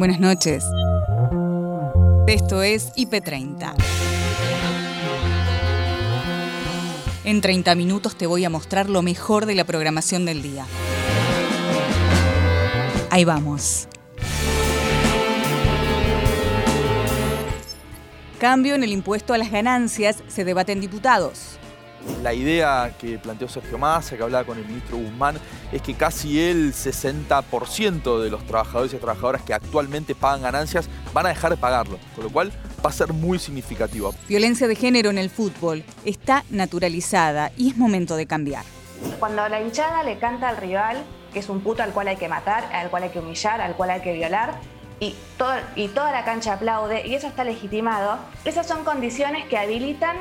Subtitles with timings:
[0.00, 0.64] Buenas noches.
[2.26, 3.74] Esto es IP30.
[7.24, 10.64] En 30 minutos te voy a mostrar lo mejor de la programación del día.
[13.10, 13.88] Ahí vamos.
[18.38, 21.59] Cambio en el impuesto a las ganancias se debate en diputados.
[22.22, 25.38] La idea que planteó Sergio Massa, que hablaba con el ministro Guzmán,
[25.72, 31.26] es que casi el 60% de los trabajadores y trabajadoras que actualmente pagan ganancias van
[31.26, 32.52] a dejar de pagarlo, con lo cual
[32.84, 34.14] va a ser muy significativo.
[34.28, 38.64] Violencia de género en el fútbol está naturalizada y es momento de cambiar.
[39.18, 42.28] Cuando la hinchada le canta al rival que es un puto al cual hay que
[42.28, 44.54] matar, al cual hay que humillar, al cual hay que violar,
[44.98, 45.14] y,
[45.76, 50.16] y toda la cancha aplaude y eso está legitimado, esas son condiciones que habilitan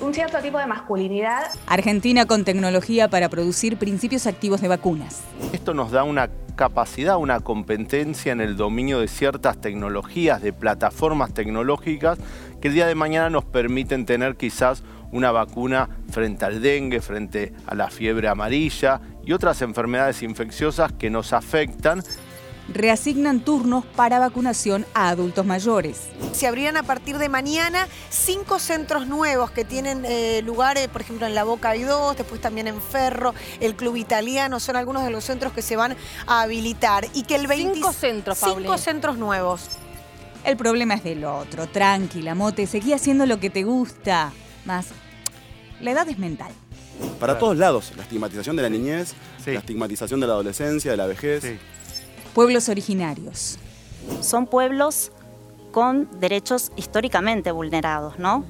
[0.00, 1.50] un cierto tipo de masculinidad.
[1.66, 5.22] Argentina con tecnología para producir principios activos de vacunas.
[5.52, 11.32] Esto nos da una capacidad, una competencia en el dominio de ciertas tecnologías, de plataformas
[11.32, 12.18] tecnológicas
[12.60, 17.52] que el día de mañana nos permiten tener quizás una vacuna frente al dengue, frente
[17.66, 22.02] a la fiebre amarilla y otras enfermedades infecciosas que nos afectan
[22.68, 26.08] reasignan turnos para vacunación a adultos mayores.
[26.32, 31.26] Se abrirán a partir de mañana cinco centros nuevos que tienen eh, lugares, por ejemplo,
[31.26, 35.10] en La Boca hay dos, después también en Ferro, el Club Italiano, son algunos de
[35.10, 35.96] los centros que se van
[36.26, 37.06] a habilitar.
[37.14, 37.74] Y que el 20...
[37.74, 39.68] Cinco centros, Cinco centros nuevos.
[40.44, 41.66] El problema es del otro.
[41.66, 44.32] Tranquila, Mote, seguí haciendo lo que te gusta.
[44.64, 44.88] Más,
[45.80, 46.52] la edad es mental.
[47.20, 49.14] Para todos lados, la estigmatización de la niñez,
[49.46, 51.44] la estigmatización de la adolescencia, de la vejez
[52.34, 53.58] pueblos originarios.
[54.20, 55.12] Son pueblos
[55.72, 58.44] con derechos históricamente vulnerados, ¿no?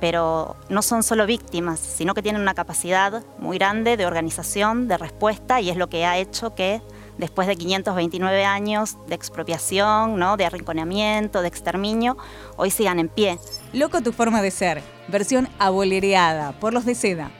[0.00, 4.98] Pero no son solo víctimas, sino que tienen una capacidad muy grande de organización, de
[4.98, 6.82] respuesta, y es lo que ha hecho que
[7.18, 10.36] después de 529 años de expropiación, ¿no?
[10.36, 12.16] de arrinconamiento, de exterminio,
[12.56, 13.38] hoy sigan en pie.
[13.72, 17.30] Loco tu forma de ser, versión abolereada por los de seda.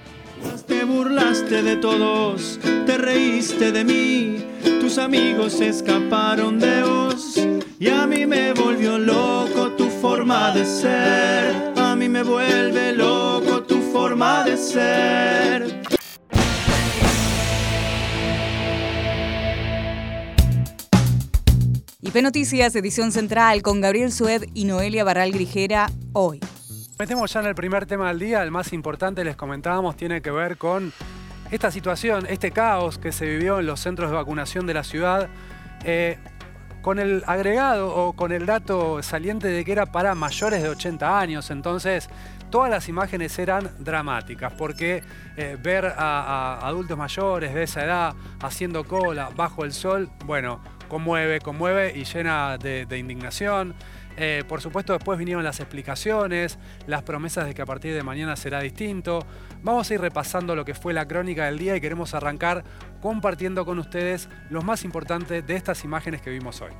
[0.66, 4.44] Te burlaste de todos, te reíste de mí,
[4.97, 7.37] tus amigos escaparon de vos
[7.79, 13.62] y a mí me volvió loco tu forma de ser, a mí me vuelve loco
[13.65, 15.83] tu forma de ser.
[22.01, 26.41] IP Noticias, edición central con Gabriel Sued y Noelia Barral Grijera hoy.
[26.99, 30.31] Metemos ya en el primer tema del día, el más importante, les comentábamos, tiene que
[30.31, 30.91] ver con
[31.51, 35.29] esta situación, este caos que se vivió en los centros de vacunación de la ciudad,
[35.84, 36.19] eh,
[36.83, 41.19] con el agregado o con el dato saliente de que era para mayores de 80
[41.19, 42.09] años, entonces
[42.51, 45.03] todas las imágenes eran dramáticas, porque
[45.37, 51.41] eh, ver a, adultos mayores de esa edad haciendo cola bajo el sol, bueno, conmueve,
[51.41, 53.75] conmueve y llena de indignación.
[54.16, 58.37] Eh, por supuesto, después vinieron las explicaciones, las promesas de que a partir de mañana
[58.37, 59.27] será distinto.
[59.62, 62.65] Vamos a ir repasando lo que fue la crónica del día y queremos arrancar
[63.00, 66.72] compartiendo con ustedes lo más importante de estas imágenes que vimos hoy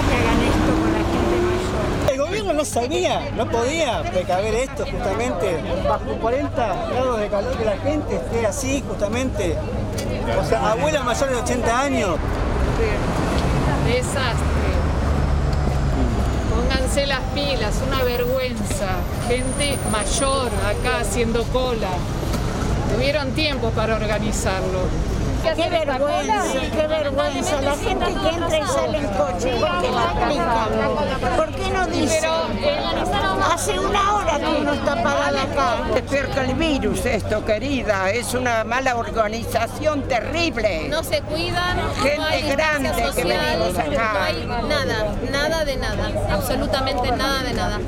[0.00, 5.60] hagan esto con la gente no sabía, no podía precaver esto justamente.
[5.88, 9.56] Bajo 40 grados de calor que la gente esté así justamente.
[10.40, 12.16] O sea, abuela mayor de 80 años.
[13.86, 14.70] Desastre.
[16.54, 18.88] Pónganse las pilas, una vergüenza.
[19.28, 21.90] Gente mayor acá haciendo cola.
[22.94, 24.80] Tuvieron tiempo para organizarlo.
[25.42, 27.60] Qué vergüenza, qué vergüenza.
[27.62, 31.36] La gente que entra y sale en coche, ¿por qué no explican?
[31.36, 32.30] ¿Por qué no dicen?
[33.52, 35.76] Hace una hora que uno está parado acá.
[35.96, 38.10] Es peor que el virus esto, querida.
[38.10, 40.88] Es una mala organización terrible.
[40.88, 41.78] No se cuidan.
[41.96, 44.12] Gente grande que venimos acá.
[44.12, 46.10] No hay nada, nada de nada.
[46.32, 47.78] Absolutamente nada de nada.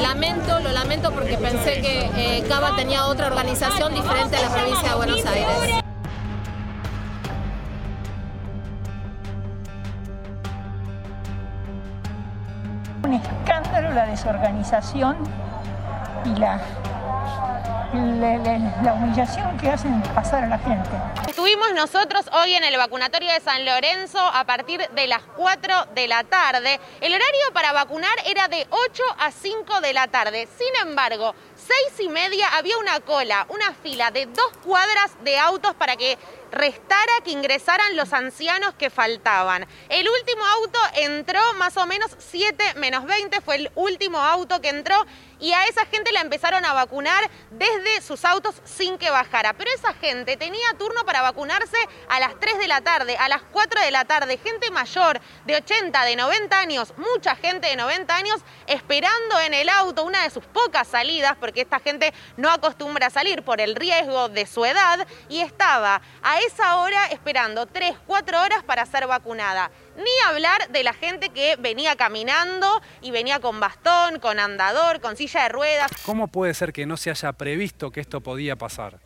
[0.00, 4.88] Lamento, lo lamento porque pensé que eh, Cava tenía otra organización diferente a la provincia
[4.88, 5.81] de Buenos Aires.
[13.12, 15.18] Un escándalo la desorganización
[16.24, 16.58] y la,
[17.92, 20.88] la, la- la humillación que hacen pasar a la gente.
[21.28, 26.08] Estuvimos nosotros hoy en el vacunatorio de San Lorenzo a partir de las 4 de
[26.08, 26.80] la tarde.
[27.02, 30.48] El horario para vacunar era de 8 a 5 de la tarde.
[30.56, 31.34] Sin embargo,
[31.90, 36.16] 6 y media había una cola, una fila de dos cuadras de autos para que
[36.52, 39.66] restara que ingresaran los ancianos que faltaban.
[39.88, 44.68] El último auto entró más o menos 7 menos 20, fue el último auto que
[44.68, 45.04] entró
[45.40, 49.54] y a esa gente la empezaron a vacunar desde sus autos sin que bajara.
[49.54, 51.76] Pero esa gente tenía turno para vacunarse
[52.08, 55.56] a las 3 de la tarde, a las 4 de la tarde, gente mayor de
[55.56, 60.30] 80, de 90 años, mucha gente de 90 años esperando en el auto, una de
[60.30, 64.64] sus pocas salidas, porque esta gente no acostumbra a salir por el riesgo de su
[64.64, 69.70] edad, y estaba a esa hora esperando 3, 4 horas para ser vacunada.
[69.96, 75.16] Ni hablar de la gente que venía caminando y venía con bastón, con andador, con
[75.16, 75.90] silla de ruedas.
[76.04, 78.98] ¿Cómo puede ser que no se haya previsto que esto podía pasar?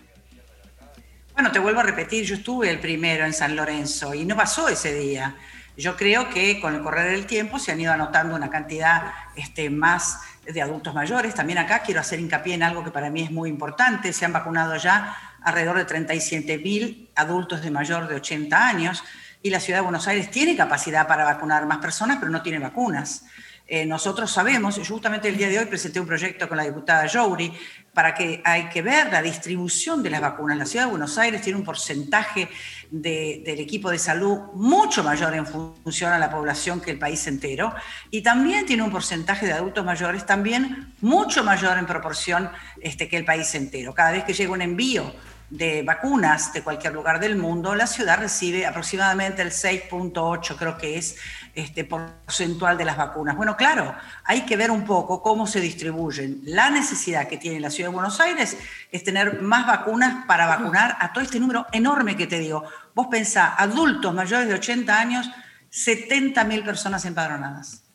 [1.34, 4.68] Bueno, te vuelvo a repetir, yo estuve el primero en San Lorenzo y no pasó
[4.68, 5.36] ese día.
[5.76, 9.68] Yo creo que con el correr del tiempo se han ido anotando una cantidad este,
[9.68, 11.34] más de adultos mayores.
[11.34, 14.14] También acá quiero hacer hincapié en algo que para mí es muy importante.
[14.14, 19.04] Se han vacunado ya alrededor de 37 mil adultos de mayor de 80 años
[19.43, 22.58] y la ciudad de Buenos Aires tiene capacidad para vacunar más personas, pero no tiene
[22.58, 23.22] vacunas.
[23.69, 27.52] Eh, nosotros sabemos, justamente el día de hoy presenté un proyecto con la diputada Jouri
[27.93, 30.56] para que hay que ver la distribución de las vacunas.
[30.56, 32.48] La ciudad de Buenos Aires tiene un porcentaje
[32.90, 37.75] del equipo de salud mucho mayor en función a la población que el país entero
[38.10, 42.50] y también tiene un porcentaje de adultos mayores también mucho mayor en proporción
[42.81, 43.94] este, que el país entero.
[43.94, 45.12] Cada vez que llega un envío
[45.50, 50.98] de vacunas de cualquier lugar del mundo, la ciudad recibe aproximadamente el 6.8, creo que
[50.98, 51.16] es
[51.54, 53.37] este porcentual de las vacunas.
[53.37, 53.94] Bueno, claro,
[54.25, 56.40] hay que ver un poco cómo se distribuyen.
[56.44, 58.56] La necesidad que tiene la ciudad de Buenos Aires
[58.90, 62.64] es tener más vacunas para vacunar a todo este número enorme que te digo.
[62.94, 65.31] Vos pensá, adultos mayores de 80 años,
[65.70, 67.85] 70 mil personas empadronadas.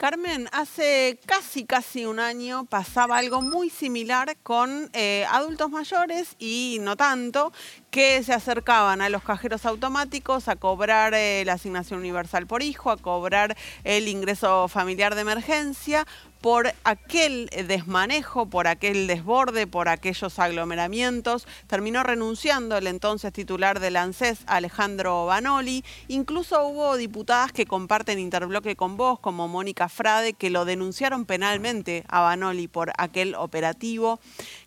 [0.00, 6.78] Carmen, hace casi, casi un año pasaba algo muy similar con eh, adultos mayores y
[6.80, 7.52] no tanto,
[7.90, 12.90] que se acercaban a los cajeros automáticos a cobrar eh, la asignación universal por hijo,
[12.90, 16.06] a cobrar el ingreso familiar de emergencia,
[16.40, 21.46] por aquel desmanejo, por aquel desborde, por aquellos aglomeramientos.
[21.66, 25.84] Terminó renunciando el entonces titular del ANSES, Alejandro Banoli.
[26.08, 32.04] Incluso hubo diputadas que comparten interbloque con vos, como Mónica Frade, que lo denunciaron penalmente
[32.08, 34.20] a Banoli por aquel operativo.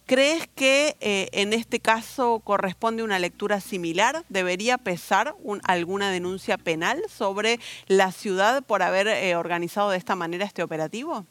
[0.06, 4.26] ¿Crees que eh, en este caso corresponde una lectura similar?
[4.28, 10.46] ¿Debería pesar alguna denuncia penal sobre la ciudad por haber eh, organizado de esta manera
[10.46, 11.26] este operativo?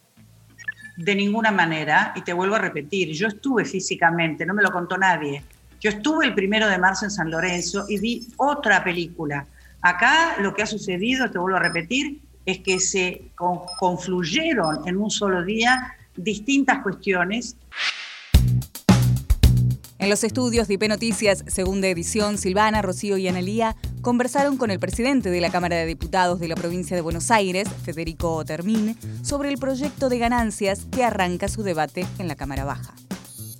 [0.96, 4.98] De ninguna manera, y te vuelvo a repetir, yo estuve físicamente, no me lo contó
[4.98, 5.42] nadie,
[5.80, 9.46] yo estuve el primero de marzo en San Lorenzo y vi otra película.
[9.80, 15.10] Acá lo que ha sucedido, te vuelvo a repetir, es que se confluyeron en un
[15.10, 17.56] solo día distintas cuestiones
[20.02, 24.80] en los estudios de IP Noticias, segunda edición, Silvana, Rocío y Analía conversaron con el
[24.80, 29.48] presidente de la Cámara de Diputados de la provincia de Buenos Aires, Federico Termín, sobre
[29.48, 32.94] el proyecto de ganancias que arranca su debate en la Cámara Baja.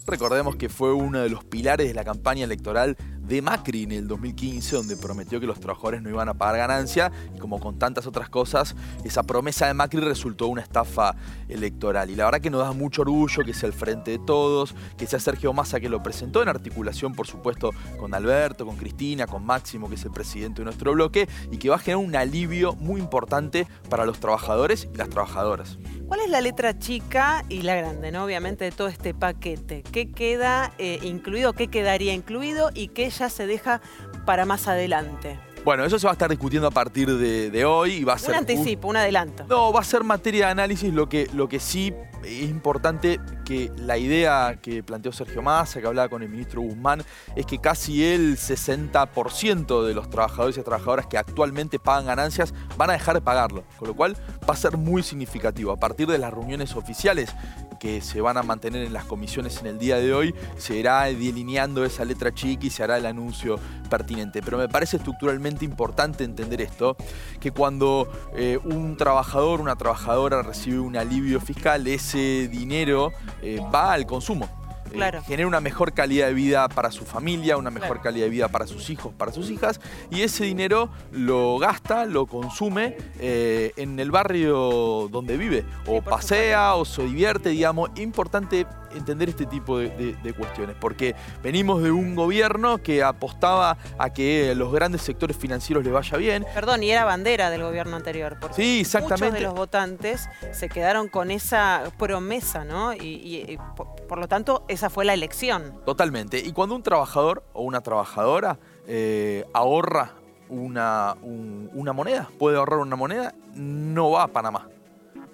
[0.04, 2.96] Recordemos que fue uno de los pilares de la campaña electoral
[3.32, 7.10] de Macri en el 2015, donde prometió que los trabajadores no iban a pagar ganancia
[7.34, 11.14] y como con tantas otras cosas, esa promesa de Macri resultó una estafa
[11.48, 12.10] electoral.
[12.10, 15.06] Y la verdad que nos da mucho orgullo que sea el frente de todos, que
[15.06, 19.46] sea Sergio Massa que lo presentó en articulación, por supuesto, con Alberto, con Cristina, con
[19.46, 22.74] Máximo, que es el presidente de nuestro bloque, y que va a generar un alivio
[22.74, 25.78] muy importante para los trabajadores y las trabajadoras.
[26.06, 28.24] ¿Cuál es la letra chica y la grande, ¿no?
[28.24, 29.82] obviamente, de todo este paquete?
[29.90, 33.80] ¿Qué queda eh, incluido, qué quedaría incluido y qué ya se deja
[34.24, 35.38] para más adelante?
[35.64, 38.30] Bueno, eso se va a estar discutiendo a partir de, hoy y va a ser...
[38.30, 39.44] Un anticipo, un adelanto.
[39.48, 40.92] No, va a ser materia de análisis.
[40.92, 45.86] Lo que, lo que sí es importante que la idea que planteó Sergio Massa, que
[45.86, 47.02] hablaba con el ministro Guzmán,
[47.36, 52.90] es que casi el 60% de los trabajadores y trabajadoras que actualmente pagan ganancias van
[52.90, 54.16] a dejar de pagarlo, con lo cual
[54.48, 55.72] va a ser muy significativo.
[55.72, 57.34] A partir de las reuniones oficiales
[57.82, 61.02] que se van a mantener en las comisiones en el día de hoy, se irá
[61.06, 63.58] delineando esa letra chica y se hará el anuncio
[63.90, 64.40] pertinente.
[64.40, 66.96] Pero me parece estructuralmente importante entender esto,
[67.40, 73.92] que cuando eh, un trabajador, una trabajadora recibe un alivio fiscal, ese dinero eh, va
[73.92, 74.48] al consumo.
[74.92, 78.48] Eh, genera una mejor calidad de vida para su familia, una mejor calidad de vida
[78.48, 83.98] para sus hijos, para sus hijas, y ese dinero lo gasta, lo consume eh, en
[83.98, 87.88] el barrio donde vive, o pasea, o se divierte, digamos.
[87.96, 94.54] Importante entender este tipo de, cuestiones, porque venimos de un gobierno que apostaba a que
[94.54, 96.46] los grandes sectores financieros les vaya bien.
[96.54, 98.36] Perdón, y era bandera del gobierno anterior.
[98.40, 99.26] Porque sí, exactamente.
[99.26, 102.94] Muchos de los votantes se quedaron con esa promesa, ¿no?
[102.94, 105.80] Y, por, lo tanto, esa fue la elección.
[105.84, 106.38] Totalmente.
[106.38, 110.14] Y cuando un trabajador o una trabajadora eh, ahorra
[110.48, 114.68] una, una moneda, puede ahorrar una moneda, no va a Panamá,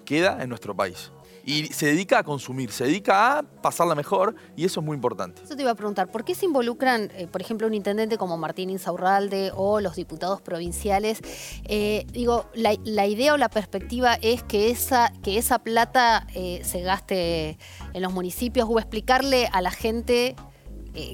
[0.05, 1.11] queda en nuestro país
[1.49, 5.41] y se dedica a consumir, se dedica a pasarla mejor y eso es muy importante.
[5.43, 8.37] Eso te iba a preguntar, ¿por qué se involucran, eh, por ejemplo, un intendente como
[8.37, 11.21] Martín Insaurralde o los diputados provinciales?
[11.63, 12.75] Eh, digo, la,
[13.07, 17.57] idea o la perspectiva es que esa, que esa plata eh, se gaste
[17.93, 20.35] en los municipios o explicarle a la gente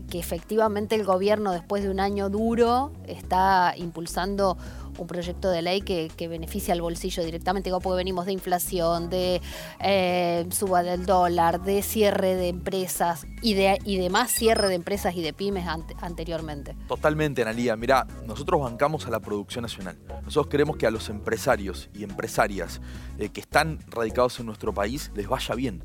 [0.10, 4.58] que efectivamente el gobierno después de un año duro está impulsando
[4.98, 9.42] un proyecto de ley que, beneficia al bolsillo directamente, digo, porque venimos de inflación, de
[9.80, 14.76] eh, suba del dólar, de cierre de empresas y de, y de más cierre de
[14.76, 15.68] empresas y de pymes
[16.02, 16.76] anteriormente.
[16.88, 17.76] Totalmente, Analía.
[17.76, 19.98] Mira, nosotros bancamos a la producción nacional.
[20.24, 22.82] Nosotros queremos que a los empresarios y empresarias
[23.20, 25.84] eh, que están radicados en nuestro país les vaya bien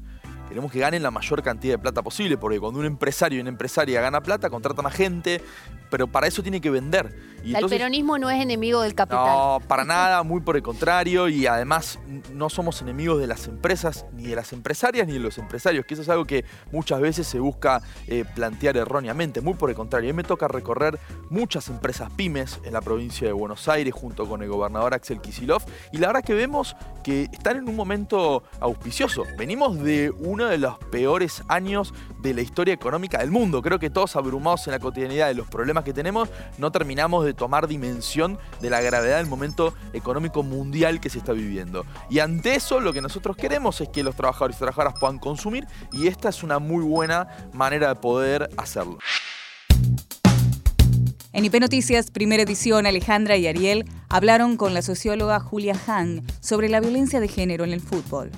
[0.50, 3.50] Queremos que ganen la mayor cantidad de plata posible, porque cuando un empresario y una
[3.50, 5.40] empresaria gana plata, contratan a gente,
[5.92, 7.16] pero para eso tiene que vender.
[7.44, 9.26] Y el peronismo no es enemigo del capital.
[9.26, 11.98] No, para nada, muy por el contrario, y además
[12.32, 15.94] no somos enemigos de las empresas, ni de las empresarias, ni de los empresarios, que
[15.94, 20.10] eso es algo que muchas veces se busca eh, plantear erróneamente, muy por el contrario.
[20.10, 24.26] A mí me toca recorrer muchas empresas pymes en la provincia de Buenos Aires, junto
[24.26, 28.42] con el gobernador Axel Kisilov, y la verdad que vemos que están en un momento
[28.60, 29.24] auspicioso.
[29.38, 33.62] Venimos de un uno de los peores años de la historia económica del mundo.
[33.62, 37.34] Creo que todos abrumados en la cotidianidad de los problemas que tenemos, no terminamos de
[37.34, 41.84] tomar dimensión de la gravedad del momento económico mundial que se está viviendo.
[42.08, 45.66] Y ante eso lo que nosotros queremos es que los trabajadores y trabajadoras puedan consumir
[45.92, 48.98] y esta es una muy buena manera de poder hacerlo.
[51.32, 56.68] En IP Noticias, primera edición, Alejandra y Ariel hablaron con la socióloga Julia Hang sobre
[56.68, 58.32] la violencia de género en el fútbol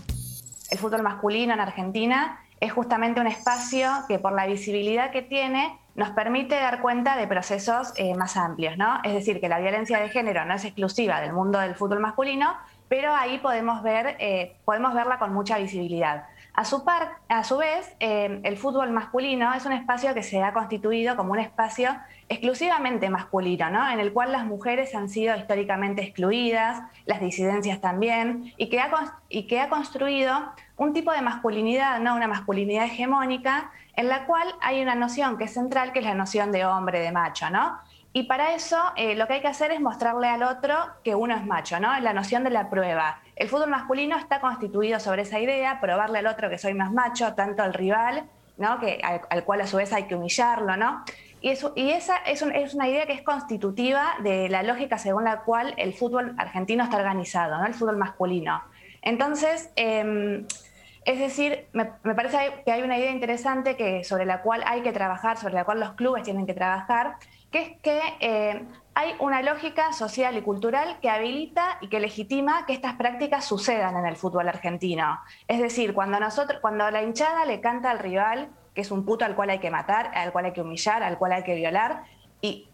[0.72, 5.76] el fútbol masculino en Argentina es justamente un espacio que por la visibilidad que tiene
[5.96, 9.00] nos permite dar cuenta de procesos eh, más amplios, ¿no?
[9.02, 12.54] Es decir, que la violencia de género no es exclusiva del mundo del fútbol masculino,
[12.88, 16.26] pero ahí podemos, ver, eh, podemos verla con mucha visibilidad.
[16.54, 20.40] A su, par, a su vez, eh, el fútbol masculino es un espacio que se
[20.42, 21.90] ha constituido como un espacio
[22.28, 23.90] exclusivamente masculino, ¿no?
[23.90, 29.18] en el cual las mujeres han sido históricamente excluidas, las disidencias también, y que ha,
[29.28, 32.14] y que ha construido un tipo de masculinidad, ¿no?
[32.14, 36.14] una masculinidad hegemónica, en la cual hay una noción que es central, que es la
[36.14, 37.50] noción de hombre, de macho.
[37.50, 37.78] ¿no?
[38.14, 41.34] Y para eso eh, lo que hay que hacer es mostrarle al otro que uno
[41.34, 41.98] es macho, ¿no?
[42.00, 43.20] La noción de la prueba.
[43.36, 47.32] El fútbol masculino está constituido sobre esa idea, probarle al otro que soy más macho,
[47.34, 48.24] tanto al rival,
[48.58, 48.78] ¿no?
[48.78, 51.04] Que, al, cual a su vez hay que humillarlo, ¿no?
[51.40, 55.40] Y, eso, y esa es, una idea que es constitutiva de la lógica según la
[55.40, 57.66] cual el fútbol argentino está organizado, ¿no?
[57.66, 58.62] El fútbol masculino.
[59.00, 60.46] Entonces, em,
[61.04, 64.92] es decir, me, parece que hay una idea interesante que, sobre la cual hay que
[64.92, 67.16] trabajar, sobre la cual los clubes tienen que trabajar,
[67.50, 72.66] que es que eh, hay una lógica social y cultural que habilita y que legitima
[72.66, 75.20] que estas prácticas sucedan en el fútbol argentino.
[75.48, 79.24] Es decir, cuando, nosotros, cuando la hinchada le canta al rival que es un puto
[79.24, 82.04] al cual hay que matar, al cual hay que humillar, al cual hay que violar,
[82.40, 82.68] y,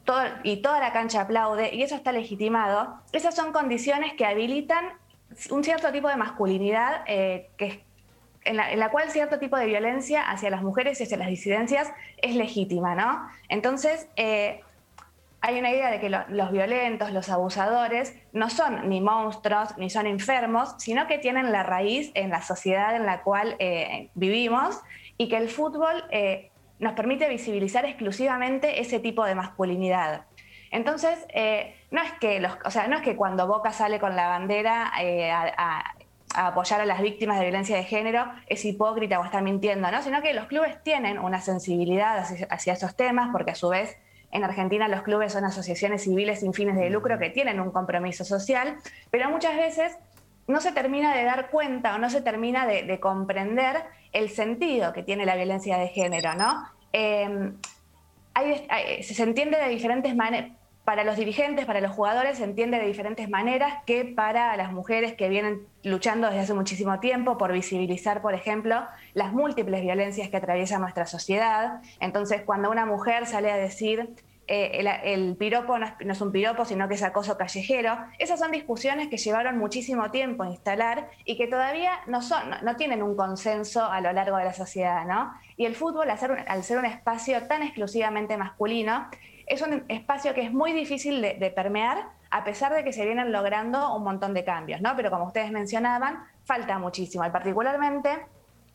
[0.44, 4.92] y toda la cancha aplaude, y eso está legitimado, esas son condiciones que habilitan
[5.50, 7.84] un cierto tipo de masculinidad eh, que,
[8.48, 12.34] en, la, cual cierto tipo de violencia hacia las mujeres y hacia las disidencias es
[12.34, 13.28] legítima, ¿no?
[13.48, 14.62] Entonces, eh,
[15.40, 20.06] hay una idea de que los violentos, los abusadores, no son ni monstruos ni son
[20.06, 24.80] enfermos, sino que tienen la raíz en la sociedad en la cual eh, vivimos
[25.16, 26.50] y que el fútbol eh,
[26.80, 30.22] nos permite visibilizar exclusivamente ese tipo de masculinidad.
[30.70, 31.26] Entonces,
[31.90, 34.92] no, es que los, o sea, no es que cuando Boca sale con la bandera
[35.56, 35.94] a,
[36.34, 40.02] apoyar a las víctimas de violencia de género es hipócrita o está mintiendo, ¿no?
[40.02, 43.96] sino que los clubes tienen una sensibilidad hacia esos temas porque a su vez
[44.30, 48.24] en Argentina los clubes son asociaciones civiles sin fines de lucro que tienen un compromiso
[48.24, 48.76] social,
[49.10, 49.96] pero muchas veces
[50.46, 55.02] no se termina de dar cuenta o no se termina de, comprender el sentido que
[55.02, 56.64] tiene la violencia de género, ¿no?
[56.92, 57.56] Em,
[59.02, 60.52] se entiende de diferentes maneras,
[60.88, 65.12] para los dirigentes, para los jugadores, se entiende de diferentes maneras que para las mujeres
[65.12, 70.38] que vienen luchando desde hace muchísimo tiempo por visibilizar, por ejemplo, las múltiples violencias que
[70.38, 71.82] atraviesa nuestra sociedad.
[72.00, 74.14] Entonces, cuando una mujer sale a decir
[74.46, 77.98] eh, el, piropo no es, un piropo, sino que es acoso callejero.
[78.18, 82.22] Esas son discusiones que llevaron muchísimo tiempo a instalar y que todavía no,
[82.78, 85.04] tienen un consenso a lo largo de la sociedad.
[85.04, 85.34] ¿no?
[85.58, 89.10] Y el fútbol, al ser un espacio tan exclusivamente masculino,
[89.48, 93.32] es un espacio que es muy difícil de, permear, a pesar de que se vienen
[93.32, 94.94] logrando un montón de cambios, ¿no?
[94.96, 97.24] Pero como ustedes mencionaban, falta muchísimo.
[97.24, 98.26] Y particularmente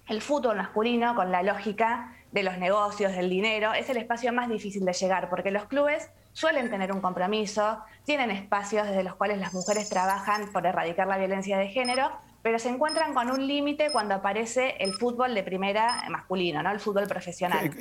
[0.07, 4.49] el fútbol masculino, con la lógica de los negocios, del dinero, es el espacio más
[4.49, 9.37] difícil de llegar, porque los clubes suelen tener un compromiso, tienen espacios desde los cuales
[9.37, 12.11] las mujeres trabajan por erradicar la violencia de género,
[12.41, 16.71] pero se encuentran con un límite cuando aparece el fútbol de primera masculino, ¿no?
[16.71, 17.71] el fútbol profesional.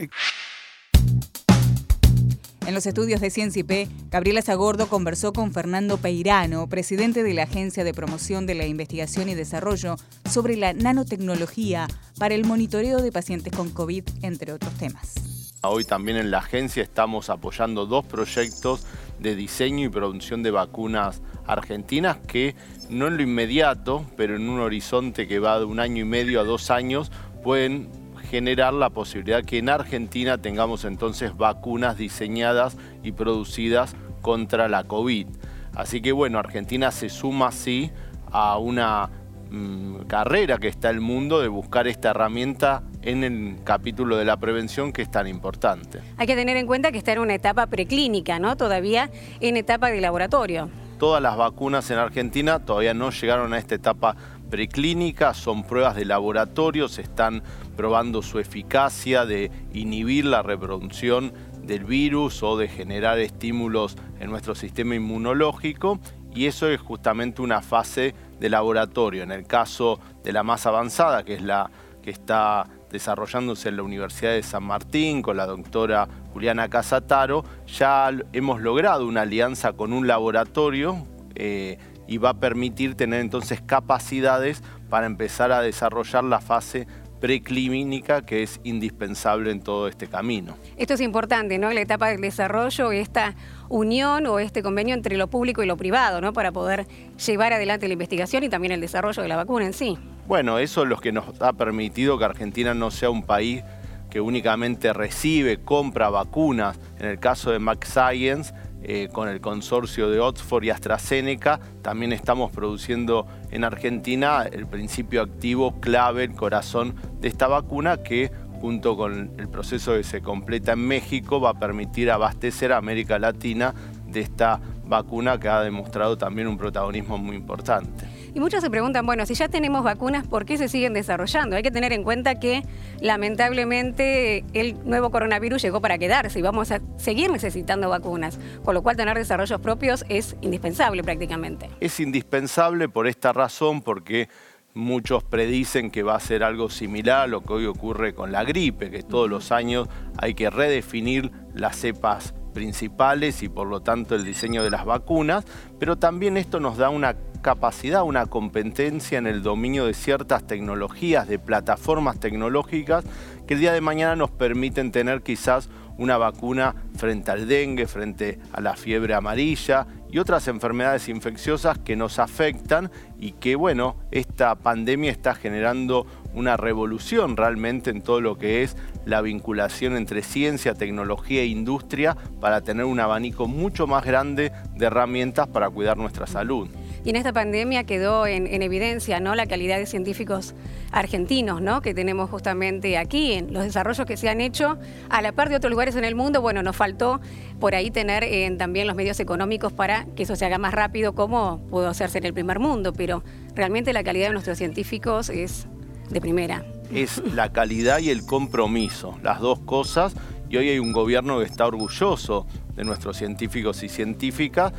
[2.64, 7.42] En los estudios de Ciencia IP, Gabriela Zagordo conversó con Fernando Peirano, presidente de la
[7.42, 9.96] Agencia de Promoción de la Investigación y Desarrollo,
[10.30, 11.88] sobre la nanotecnología
[12.18, 15.14] para el monitoreo de pacientes con COVID, entre otros temas.
[15.62, 18.86] Hoy también en la agencia estamos apoyando dos proyectos
[19.18, 22.54] de diseño y producción de vacunas argentinas que
[22.88, 26.40] no en lo inmediato, pero en un horizonte que va de un año y medio
[26.40, 27.10] a dos años,
[27.42, 28.01] pueden
[28.32, 35.26] generar la posibilidad que en Argentina tengamos entonces vacunas diseñadas y producidas contra la COVID.
[35.74, 37.90] Así que bueno, Argentina se suma así
[38.30, 39.10] a una
[39.50, 44.38] mm, carrera que está el mundo de buscar esta herramienta en el capítulo de la
[44.38, 46.00] prevención que es tan importante.
[46.16, 48.56] Hay que tener en cuenta que está en una etapa preclínica, ¿no?
[48.56, 49.10] Todavía
[49.40, 50.70] en etapa de laboratorio.
[50.98, 54.16] Todas las vacunas en Argentina todavía no llegaron a esta etapa
[54.52, 57.42] preclínica, son pruebas de laboratorio, se están
[57.74, 61.32] probando su eficacia de inhibir la reproducción
[61.62, 66.00] del virus o de generar estímulos en nuestro sistema inmunológico
[66.34, 69.22] y eso es justamente una fase de laboratorio.
[69.22, 71.70] En el caso de la más avanzada, que es la
[72.02, 78.10] que está desarrollándose en la Universidad de San Martín con la doctora Juliana Casataro, ya
[78.34, 81.78] hemos logrado una alianza con un laboratorio eh,
[82.12, 86.86] y va a permitir tener entonces capacidades para empezar a desarrollar la fase
[87.20, 90.56] preclínica que es indispensable en todo este camino.
[90.76, 91.72] Esto es importante, ¿no?
[91.72, 93.34] La etapa del desarrollo, esta
[93.70, 96.34] unión o este convenio entre lo público y lo privado, ¿no?
[96.34, 96.86] Para poder
[97.24, 99.96] llevar adelante la investigación y también el desarrollo de la vacuna en sí.
[100.26, 103.62] Bueno, eso es lo que nos ha permitido que Argentina no sea un país
[104.10, 106.78] que únicamente recibe, compra vacunas.
[106.98, 108.52] En el caso de Max Science,
[108.84, 111.60] eh, con el consorcio de Oxford y AstraZeneca.
[111.82, 118.30] También estamos produciendo en Argentina el principio activo clave, el corazón de esta vacuna que
[118.60, 123.18] junto con el proceso que se completa en México va a permitir abastecer a América
[123.18, 123.74] Latina
[124.06, 128.21] de esta vacuna que ha demostrado también un protagonismo muy importante.
[128.34, 131.56] Y muchos se preguntan, bueno, si ya tenemos vacunas, ¿por qué se siguen desarrollando?
[131.56, 132.62] Hay que tener en cuenta que
[133.00, 138.82] lamentablemente el nuevo coronavirus llegó para quedarse y vamos a seguir necesitando vacunas, con lo
[138.82, 141.68] cual tener desarrollos propios es indispensable prácticamente.
[141.80, 144.28] Es indispensable por esta razón, porque
[144.74, 148.42] Muchos predicen que va a ser algo similar a lo que hoy ocurre con la
[148.42, 154.14] gripe, que todos los años hay que redefinir las cepas principales y por lo tanto
[154.14, 155.44] el diseño de las vacunas,
[155.78, 161.28] pero también esto nos da una capacidad, una competencia en el dominio de ciertas tecnologías,
[161.28, 163.04] de plataformas tecnológicas
[163.46, 168.38] que el día de mañana nos permiten tener quizás una vacuna frente al dengue, frente
[168.52, 174.54] a la fiebre amarilla y otras enfermedades infecciosas que nos afectan y que, bueno, esta
[174.54, 180.74] pandemia está generando una revolución realmente en todo lo que es la vinculación entre ciencia,
[180.74, 186.26] tecnología e industria para tener un abanico mucho más grande de herramientas para cuidar nuestra
[186.26, 186.68] salud.
[187.04, 189.34] Y en esta pandemia quedó en, evidencia ¿no?
[189.34, 190.54] la calidad de científicos
[190.92, 191.80] argentinos ¿no?
[191.82, 194.78] que tenemos justamente aquí, en los desarrollos que se han hecho
[195.10, 196.40] a la par de otros lugares en el mundo.
[196.40, 197.20] Bueno, nos faltó
[197.58, 201.12] por ahí tener eh, también los medios económicos para que eso se haga más rápido
[201.14, 203.24] como pudo hacerse en el primer mundo, pero
[203.56, 205.66] realmente la calidad de nuestros científicos es
[206.12, 206.64] de primera.
[206.92, 210.14] Es la calidad y el compromiso, las dos cosas,
[210.48, 214.72] y hoy hay un gobierno que está orgulloso de nuestros científicos y científicas.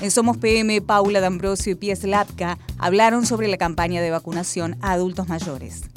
[0.00, 4.92] En Somos PM, Paula D'Ambrosio y Pies Lapka hablaron sobre la campaña de vacunación a
[4.92, 5.90] adultos mayores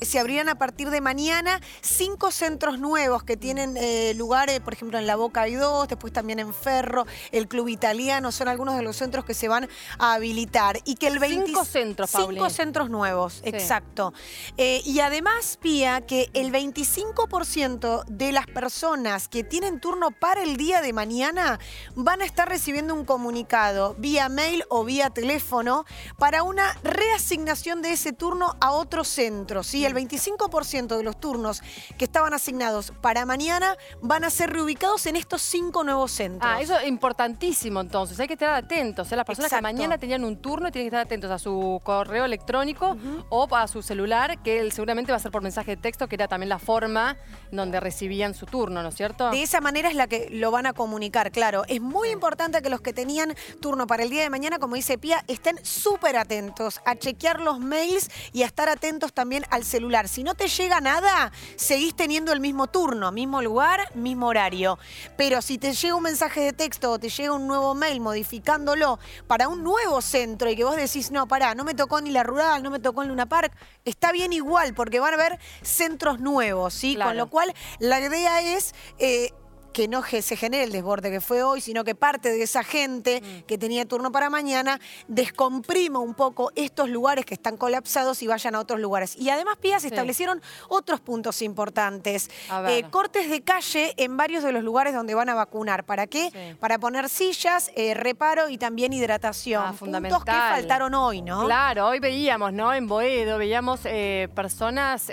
[0.00, 4.98] se abrirán a partir de mañana cinco centros nuevos que tienen eh, lugares, por ejemplo,
[4.98, 8.82] en La Boca hay dos, después también en Ferro, el Club Italiano, son algunos de
[8.82, 10.80] los centros que se van a habilitar.
[10.84, 14.12] Y que el Cinco centros, Cinco centros nuevos, exacto.
[14.56, 20.56] Eh, y además, Pía, que el 25% de las personas que tienen turno para el
[20.56, 21.58] día de mañana
[21.94, 25.84] van a estar recibiendo un comunicado vía mail o vía teléfono
[26.18, 29.85] para una reasignación de ese turno a otro centro, ¿sí?
[29.86, 31.62] El 25% de los turnos
[31.98, 36.50] que estaban asignados para mañana van a ser reubicados en estos cinco nuevos centros.
[36.52, 38.18] Ah, eso es importantísimo entonces.
[38.20, 39.10] Hay que estar atentos.
[39.10, 39.16] ¿eh?
[39.16, 42.96] Las personas que mañana tenían un turno tienen que estar atentos a su correo electrónico
[43.28, 46.28] o a su celular, que seguramente va a ser por mensaje de texto, que era
[46.28, 47.16] también la forma
[47.50, 49.30] donde recibían su turno, ¿no es cierto?
[49.30, 51.62] De esa manera es la que lo van a comunicar, claro.
[51.68, 54.98] Es muy importante que los que tenían turno para el día de mañana, como dice
[54.98, 59.75] Pía, estén súper atentos a chequear los mails y a estar atentos también al celular
[59.76, 60.08] celular.
[60.08, 64.78] Si no te llega nada, seguís teniendo el mismo turno, mismo lugar, mismo horario.
[65.16, 68.98] Pero si te llega un mensaje de texto o te llega un nuevo mail modificándolo
[69.26, 72.22] para un nuevo centro y que vos decís, no, pará, no me tocó ni la
[72.22, 73.52] rural, no me tocó en Luna Park,
[73.84, 76.96] está bien igual porque van a haber centros nuevos, ¿sí?
[76.96, 78.74] Con lo cual la idea es...
[78.98, 79.32] eh,
[79.76, 83.20] que no se genere el desborde que fue hoy, sino que parte de esa gente
[83.20, 83.42] Mm.
[83.46, 88.54] que tenía turno para mañana descomprima un poco estos lugares que están colapsados y vayan
[88.54, 89.14] a otros lugares.
[89.18, 89.94] Y además, Pía, se Sí.
[89.94, 92.30] establecieron otros puntos importantes.
[92.68, 95.84] Eh, cortes de calle en varios de los lugares donde van a vacunar.
[95.84, 96.56] ¿Para qué?
[96.58, 99.62] Para poner sillas, eh, reparo y también hidratación.
[99.66, 101.44] Ah, Puntos que faltaron hoy, ¿no?
[101.44, 102.72] Claro, hoy veíamos, ¿no?
[102.72, 105.10] En Boedo veíamos eh, personas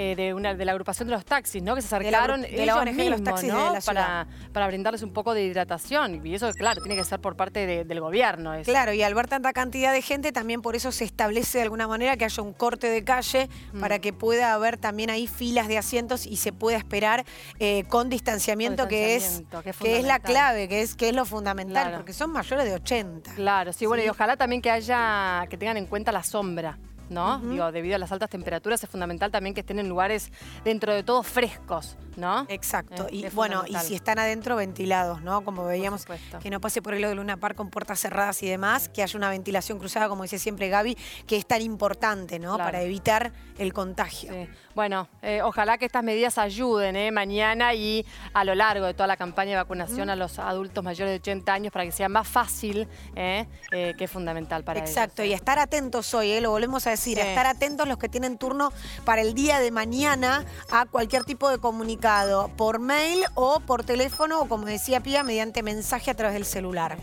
[0.00, 1.74] eh, de, una, de la agrupación de los taxis, ¿no?
[1.74, 3.80] Que se De la acercaron de la ellos ONG de los mismos, taxis de la
[3.84, 6.24] para, para brindarles un poco de hidratación.
[6.24, 8.54] Y eso, claro, tiene que ser por parte de- del gobierno.
[8.54, 8.70] eso.
[8.70, 11.88] Claro, y al ver tanta cantidad de gente, también por eso se establece de alguna
[11.88, 13.80] manera que haya un corte de calle Mm.
[13.80, 17.24] para que pueda haber también ahí filas de asientos y se pueda esperar
[17.58, 21.14] eh, con distanciamiento, que es que es que es la clave, que es que es
[21.14, 21.96] lo fundamental, Claro.
[21.98, 23.34] porque son mayores de 80.
[23.34, 24.06] Claro, sí, bueno, Sí.
[24.06, 26.78] y ojalá también que haya, que tengan en cuenta la sombra.
[27.08, 27.38] ¿No?
[27.38, 30.30] Digo, debido a las altas temperaturas es fundamental también que estén en lugares
[30.64, 32.44] dentro de todo frescos, ¿no?
[32.48, 33.06] Exacto.
[33.08, 35.42] Eh, y es bueno, y si están adentro, ventilados, ¿no?
[35.42, 36.04] Como veíamos,
[36.42, 39.02] que no pase por el lado de Luna Park con puertas cerradas y demás, que
[39.02, 42.56] haya una ventilación cruzada, como dice siempre Gaby, que es tan importante, ¿no?
[42.56, 42.64] Claro.
[42.64, 44.32] Para evitar el contagio.
[44.32, 44.48] Sí.
[44.74, 47.10] Bueno, eh, ojalá que estas medidas ayuden ¿eh?
[47.10, 51.12] mañana y a lo largo de toda la campaña de vacunación a los adultos mayores
[51.12, 54.90] de 80 años para que sea más fácil, que es fundamental para ellos.
[54.90, 57.20] Exacto, y estar atentos hoy, lo volvemos a decir, Sí.
[57.20, 58.72] estar atentos los que tienen turno
[59.04, 64.40] para el día de mañana a cualquier tipo de comunicado, por mail o por teléfono,
[64.40, 66.98] o como decía Pía, mediante mensaje a través del celular.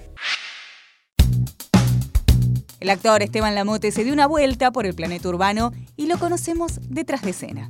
[2.80, 6.80] El actor Esteban Lamote se dio una vuelta por el planeta urbano y lo conocemos
[6.82, 7.66] detrás de escena.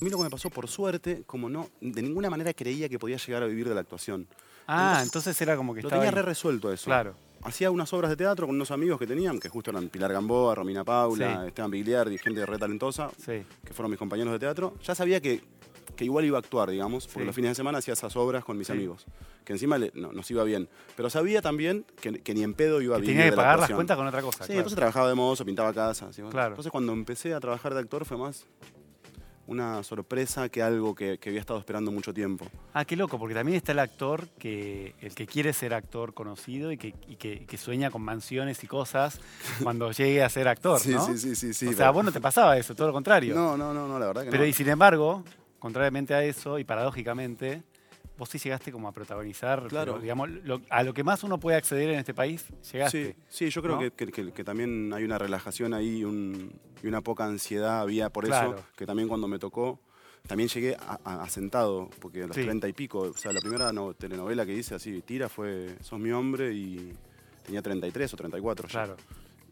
[0.00, 2.98] A mí lo que me pasó por suerte, como no, de ninguna manera creía que
[2.98, 4.28] podía llegar a vivir de la actuación.
[4.68, 6.22] Ah, entonces era como que Lo estaba tenía ahí.
[6.22, 6.84] re resuelto eso.
[6.86, 7.14] Claro.
[7.44, 10.54] Hacía unas obras de teatro con unos amigos que tenían, que justo eran Pilar Gamboa,
[10.54, 11.48] Romina Paula, Sí.
[11.48, 13.42] Esteban Bigliardi, gente re talentosa, Sí.
[13.64, 14.74] que fueron mis compañeros de teatro.
[14.82, 15.42] Ya sabía que,
[15.94, 17.26] que igual iba a actuar, digamos, porque Sí.
[17.26, 19.04] los fines de semana hacía esas obras con mis amigos,
[19.44, 20.68] que encima le- no- nos iba bien.
[20.96, 23.42] Pero sabía también que, que ni en pedo iba a vivir tenía que de la
[23.42, 24.60] pagar las cuentas con otra cosa, Sí, claro.
[24.60, 26.16] entonces trabajaba de mozo, pintaba casas.
[26.30, 26.48] Claro.
[26.54, 28.46] Entonces cuando empecé a trabajar de actor fue más
[29.46, 32.46] una sorpresa que algo que, que había estado esperando mucho tiempo.
[32.72, 36.72] Ah, qué loco, porque también está el actor que el que quiere ser actor conocido
[36.72, 39.20] y que, y que- que sueña con mansiones y cosas
[39.62, 41.04] cuando llegue a ser actor, Sí, ¿no?
[41.06, 42.92] sí, sí, sí, sí, O sea, pero- a vos no te pasaba eso, todo lo
[42.94, 43.34] contrario.
[43.34, 44.48] No, no, no, no, la verdad que Pero no.
[44.48, 45.22] y sin embargo,
[45.58, 47.62] contrariamente a eso y paradójicamente,
[48.16, 49.92] vos sí llegaste como a protagonizar, Claro.
[49.94, 53.16] pero, digamos, lo- a lo que más uno puede acceder en este país, llegaste.
[53.28, 53.80] Sí, sí, yo creo ¿no?
[53.80, 57.80] que, que- que- que también hay una relajación ahí y, un- y una poca ansiedad
[57.80, 58.54] había por Claro.
[58.56, 59.80] eso, que también cuando me tocó,
[60.26, 62.42] también llegué asentado, porque a los Sí.
[62.42, 65.98] treinta y pico, o sea, la primera no- telenovela que hice así, tira, fue Sos
[66.00, 66.92] mi hombre y
[67.44, 68.72] tenía 33 o 34 ya.
[68.84, 68.96] Claro.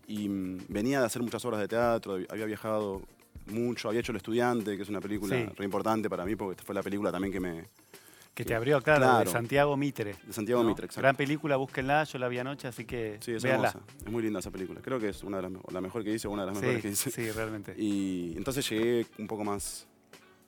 [0.07, 3.03] Y mm, venía de hacer muchas obras de teatro, había viajado
[3.47, 5.47] mucho, había hecho El Estudiante, que es una película Sí.
[5.57, 7.65] re importante para mí, porque fue la película también que me...
[8.35, 9.31] Que te abrió, claro, de Claro.
[9.31, 10.15] Santiago Mitre.
[10.27, 10.69] De Santiago ¿no?
[10.71, 11.03] Mitre, exacto.
[11.03, 13.69] Gran película, búsquenla, yo la vi anoche, así que Sí, es véanla.
[13.69, 13.87] hermosa.
[14.07, 14.81] Es muy linda esa película.
[14.81, 16.83] Creo que es una de las, la mejor que hice una de las Sí, mejores
[16.83, 17.11] que hice.
[17.11, 17.75] sí, realmente.
[17.79, 19.87] Y entonces llegué un poco más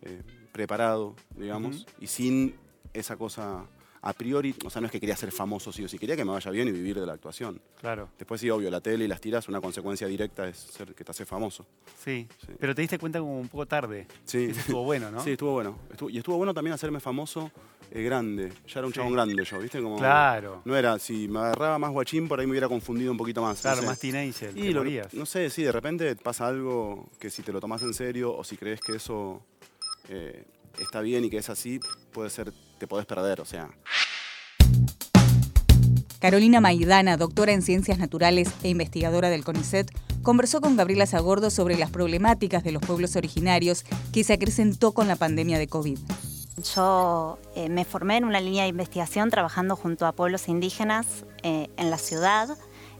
[0.03, 2.55] eh, preparado, digamos, y sin
[2.95, 3.67] esa cosa
[4.07, 6.25] a priori, o sea, no es que quería ser famoso sí o sí, quería que
[6.27, 7.59] me vaya bien y vivir de la actuación.
[7.81, 8.11] Claro.
[8.19, 11.11] Después sí, obvio, la tele y las tiras, una consecuencia directa es ser que te
[11.11, 11.67] hace famoso.
[12.05, 12.29] Sí.
[12.61, 14.07] pero te diste cuenta como un poco tarde.
[14.25, 14.49] Sí.
[14.51, 15.21] Eso estuvo bueno, ¿no?
[15.25, 15.79] Sí, estuvo bueno.
[15.91, 17.51] Estuvo- y estuvo bueno también hacerme famoso
[17.91, 18.51] eh, grande.
[18.67, 18.97] Ya era un Sí.
[18.99, 19.81] chabón grande yo, ¿viste?
[19.81, 20.61] Como, Claro.
[20.67, 23.57] No era, si me agarraba más guachín, por ahí me hubiera confundido un poquito más.
[23.57, 23.87] no Claro, sé.
[23.87, 27.53] más teenager, te Y lo- no sé, sí, de repente pasa algo que si te
[27.53, 29.43] lo tomas en serio o si crees que eso
[30.09, 30.45] eh,
[30.81, 31.81] está bien y que es así,
[32.13, 32.53] puede ser,
[32.85, 33.71] te podés perder, o sea.
[36.19, 39.91] Carolina Maidana, doctora en Ciencias Naturales e investigadora del CONICET,
[40.23, 45.09] conversó con Gabriela Sagordo sobre las problemáticas de los pueblos originarios que se acrecentó con
[45.09, 45.99] la pandemia de COVID.
[46.75, 51.69] Yo eh, me formé en una línea de investigación trabajando junto a pueblos indígenas eh,
[51.79, 52.49] en la ciudad.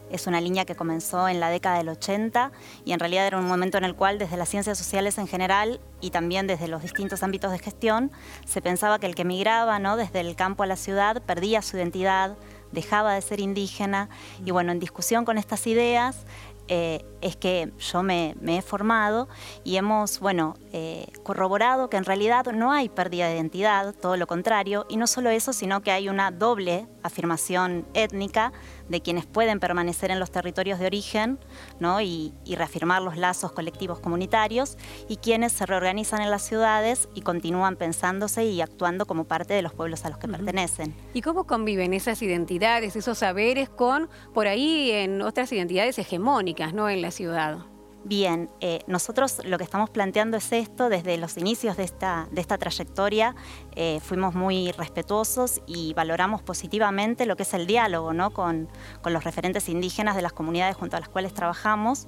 [0.09, 2.51] Es una línea que comenzó en la década del 80
[2.85, 5.79] y en realidad era un momento en el cual desde las ciencias sociales en general
[6.01, 8.11] y también desde los distintos ámbitos de gestión
[8.45, 9.97] se pensaba que el que migraba ¿no?
[9.97, 12.37] desde el campo a la ciudad perdía su identidad,
[12.71, 14.09] dejaba de ser indígena
[14.45, 16.25] y bueno, en discusión con estas ideas
[16.67, 19.27] eh, es que yo me, he formado
[19.63, 24.25] y hemos, bueno, eh, corroborado que en realidad no hay pérdida de identidad, todo lo
[24.25, 28.51] contrario, y no solo eso, sino que hay una doble afirmación étnica
[28.89, 31.39] de quienes pueden permanecer en los territorios de origen
[31.79, 32.01] ¿no?
[32.01, 37.21] y, y reafirmar los lazos colectivos comunitarios y quienes se reorganizan en las ciudades y
[37.21, 40.95] continúan pensándose y actuando como parte de los pueblos a los que pertenecen.
[41.13, 46.89] ¿Y cómo conviven esas identidades, esos saberes con, por ahí, en otras identidades hegemónicas ¿no?
[46.89, 47.74] en la ciudad?
[48.07, 52.39] Bien, eh, nosotros lo que estamos planteando es esto, desde los inicios de esta, de
[52.39, 53.35] esta trayectoria
[53.75, 58.29] eh, fuimos muy respetuosos y valoramos positivamente lo que es el diálogo ¿no?
[58.29, 58.69] con,
[59.01, 62.07] con los referentes indígenas de las comunidades junto a las cuales trabajamos.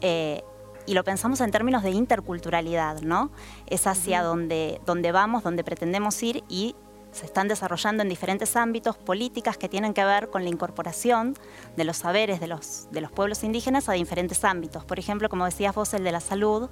[0.00, 0.42] eh,
[0.86, 3.30] y lo pensamos en términos de interculturalidad, ¿no?
[3.66, 6.76] Es hacia donde, donde vamos, donde pretendemos ir y
[7.14, 11.36] se están desarrollando en diferentes ámbitos políticas que tienen que ver con la incorporación
[11.76, 14.84] de los saberes de los, de los pueblos indígenas a diferentes ámbitos.
[14.84, 16.68] Por ejemplo, como decías vos, el de la salud,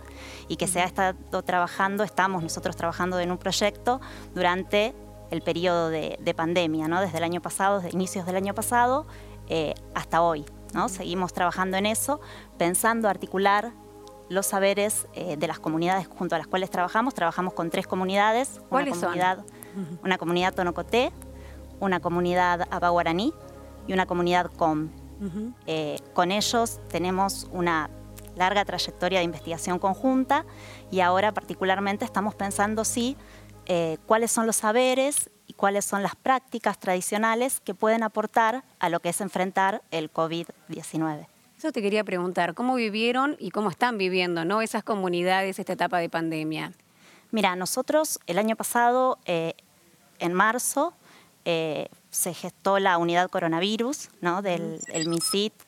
[0.49, 4.01] y que se ha estado trabajando, estamos nosotros trabajando en un proyecto
[4.35, 4.95] durante
[5.31, 7.01] el periodo de, de pandemia, ¿no?
[7.01, 9.07] desde el año pasado, desde inicios del año pasado
[9.49, 10.45] eh, hasta hoy.
[10.75, 10.89] ¿no?
[10.89, 12.21] Seguimos trabajando en eso,
[12.59, 13.73] pensando articular
[14.29, 17.15] los saberes eh, de las comunidades junto a las cuales trabajamos.
[17.15, 18.61] Trabajamos con tres comunidades.
[18.69, 19.45] ¿Cuáles una son?
[20.03, 21.13] Una comunidad tonocoté,
[21.81, 23.33] una comunidad abaguaraní
[23.87, 24.91] y una comunidad com.
[25.67, 27.91] Eh, con ellos tenemos una
[28.37, 30.45] larga trayectoria de investigación conjunta
[30.91, 33.17] y ahora particularmente estamos pensando sí
[33.67, 38.89] eh, cuáles son los saberes y cuáles son las prácticas tradicionales que pueden aportar a
[38.89, 41.27] lo que es enfrentar el COVID-19.
[41.57, 44.63] Eso te quería preguntar, ¿cómo vivieron y cómo están viviendo ¿no?
[44.63, 46.73] esas comunidades esta etapa de pandemia?
[47.33, 49.55] Mira, nosotros el año pasado, eh,
[50.19, 50.93] en marzo,
[51.47, 54.43] eh, se gestó la unidad coronavirus ¿no?
[54.43, 55.09] del el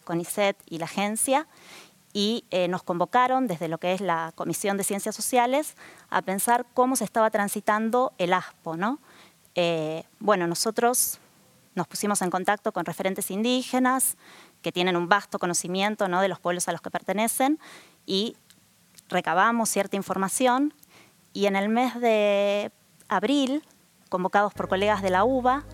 [0.05, 1.49] CONICET y la agencia
[2.13, 5.75] y eh, nos convocaron desde lo que es la Comisión de Ciencias Sociales
[6.11, 8.77] a pensar cómo se estaba transitando el ASPO.
[8.77, 8.99] ¿no?
[10.21, 11.19] Bueno, nosotros
[11.75, 14.19] nos pusimos en contacto con referentes indígenas
[14.61, 16.21] que tienen un vasto conocimiento ¿no?
[16.21, 17.59] de los pueblos a los que pertenecen
[18.05, 18.37] y
[19.09, 20.75] recabamos cierta información
[21.35, 22.71] y en el mes de
[23.09, 23.63] abril,
[24.09, 25.65] convocados por colegas de la UBA,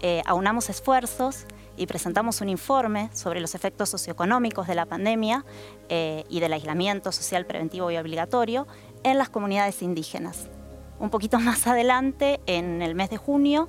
[0.00, 1.46] eh, aunamos esfuerzos
[1.76, 5.44] y presentamos un informe sobre los efectos socioeconómicos de la pandemia
[5.88, 8.66] eh, y del aislamiento social preventivo y obligatorio
[9.04, 10.48] en las comunidades indígenas.
[10.98, 13.68] Un poquito más adelante, en el mes de junio,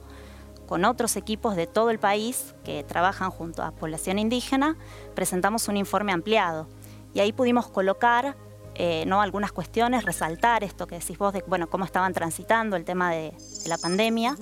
[0.65, 4.77] con otros equipos de todo el país que trabajan junto a población indígena,
[5.13, 6.67] presentamos un informe ampliado.
[7.13, 8.37] Y ahí pudimos colocar
[8.75, 9.21] eh, ¿no?
[9.21, 13.33] algunas cuestiones, resaltar esto que decís vos de bueno, cómo estaban transitando el tema de,
[13.63, 14.35] de la pandemia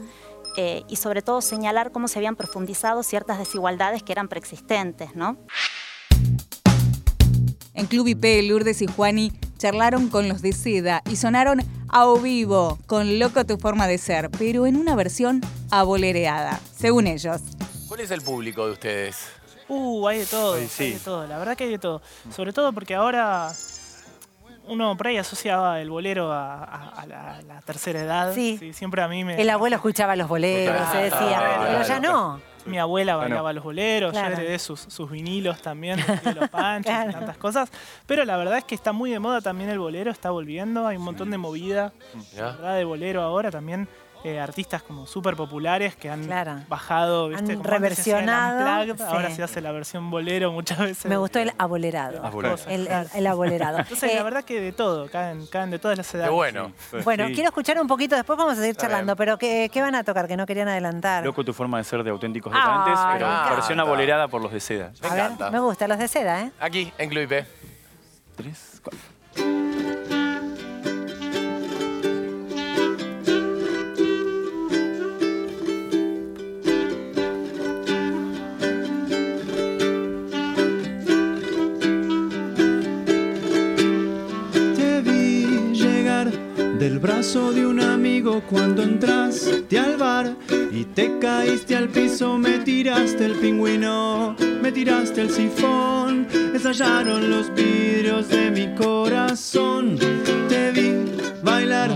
[0.58, 5.16] eh, y sobre todo señalar cómo se habían profundizado ciertas desigualdades que eran preexistentes.
[5.16, 5.38] ¿no?
[7.74, 12.18] En Club IP, Lourdes y Juani charlaron con los de Seda y sonaron a o
[12.18, 17.42] vivo con Loco tu forma de ser, pero en una versión abolereada, según ellos.
[17.88, 19.18] ¿Cuál es el público de ustedes?
[19.68, 20.84] Uh, hay de todo, Ay, sí.
[20.84, 21.28] hay de todo.
[21.28, 22.02] La verdad que hay de todo.
[22.36, 23.54] Sobre todo porque ahora
[24.68, 28.34] uno por ahí asociaba el bolero a, a- a la, a la tercera edad.
[28.34, 28.72] Sí.
[28.74, 29.42] Siempre a mí me...
[29.42, 32.40] El abuelo escuchaba los boleros, se decía, pero ya no.
[32.66, 34.36] Mi abuela bailaba los boleros, Claro.
[34.36, 37.72] yo heredé sus, sus vinilos también, de los panchos y tantas cosas.
[38.06, 40.98] Pero la verdad es que está muy de moda también el bolero, está volviendo, hay
[40.98, 41.92] un montón de movida
[42.36, 42.46] Ya.
[42.52, 42.76] ¿verdad?
[42.76, 43.88] de bolero ahora también.
[44.24, 46.60] Eh, artistas como súper populares que han Claro.
[46.68, 47.54] bajado, ¿viste?
[47.54, 51.06] Han Como reversionado, unplugged, ahora se hace la versión bolero muchas veces.
[51.06, 52.24] Me gustó el abolerado.
[52.26, 52.60] Abolerado.
[52.70, 53.78] El, el- el abolerado.
[53.80, 56.32] Entonces, Eh, la verdad que de todo, caen, caen de todas las edades.
[56.32, 56.72] bueno.
[57.04, 60.04] Bueno, quiero escuchar un poquito, después vamos a seguir charlando, pero ¿qué, qué van a
[60.04, 60.28] tocar?
[60.28, 61.24] Que no querían adelantar.
[61.26, 63.54] Loco tu forma de ser de auténticos decantes, me pero encanta.
[63.56, 64.92] versión abolerada por los de seda.
[65.10, 66.52] a ver, me gusta, los de seda, ¿eh?
[66.60, 67.46] Aquí, en Club IP.
[68.36, 70.21] Tres, cuatro.
[88.52, 90.36] Cuando entraste al bar
[90.74, 97.54] y te caíste al piso, me tiraste el pingüino, me tiraste el sifón, estallaron los
[97.56, 99.98] vidrios de mi corazón.
[100.50, 100.94] Te vi
[101.42, 101.92] bailar,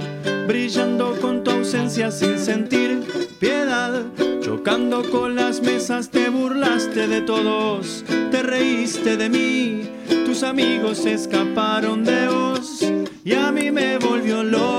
[0.48, 3.04] brillando con tu ausencia sin sentir
[3.38, 4.06] piedad,
[4.40, 9.90] chocando con las mesas, te burlaste de todos, te reíste de mí,
[10.26, 12.80] tus amigos escaparon de vos
[13.26, 14.75] y a mí me volvió loco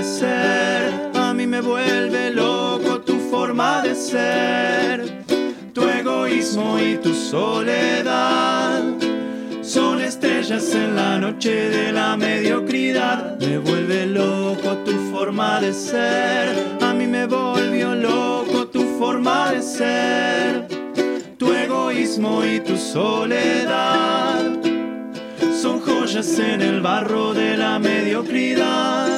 [0.00, 5.24] a mí me vuelve loco tu forma de ser,
[5.72, 8.80] tu egoísmo y tu soledad.
[9.60, 13.40] Son estrellas en la noche de la mediocridad.
[13.40, 16.76] Me vuelve loco tu forma de ser.
[16.80, 20.68] A mí me volvió loco tu forma de ser.
[21.38, 24.44] tu egoísmo y tu soledad
[25.60, 29.17] son joyas en el barro de la mediocridad.